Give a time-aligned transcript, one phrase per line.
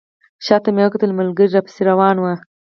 [0.45, 2.33] شاته مې وکتل ملګري راپسې روان وو.